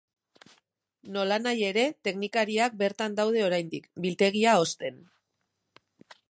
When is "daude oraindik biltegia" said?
3.21-4.57